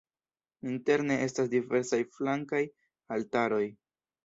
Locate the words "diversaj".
1.51-2.01